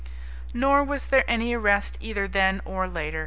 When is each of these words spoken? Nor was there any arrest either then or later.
Nor 0.51 0.83
was 0.83 1.09
there 1.09 1.23
any 1.27 1.53
arrest 1.53 1.99
either 2.01 2.27
then 2.27 2.59
or 2.65 2.87
later. 2.87 3.19